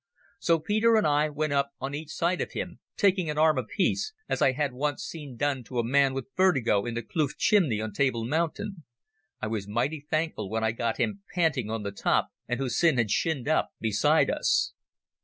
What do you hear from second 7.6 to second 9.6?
on Table Mountain. I